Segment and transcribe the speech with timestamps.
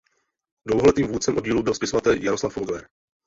[0.65, 2.83] Dlouholetým vůdcem oddílu byl spisovatel Jaroslav Foglar.